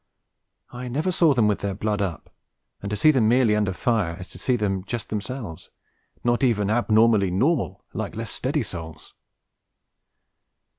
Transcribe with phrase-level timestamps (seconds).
[0.71, 2.31] I never saw them with their blood up,
[2.81, 5.69] and to see them merely under fire is to see them just themselves
[6.23, 9.13] not even abnormally normal like less steady souls.